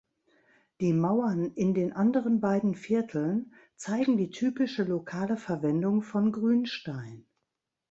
[0.79, 7.27] Die Mauern in den anderen beiden Vierteln zeigen die typische lokale Verwendung von Grünstein.